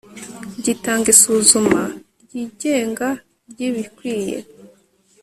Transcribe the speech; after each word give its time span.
gitanga 0.63 1.07
isuzuma 1.13 1.81
ryigenga 2.21 3.07
ry 3.49 3.59
ibikwiye 3.67 4.37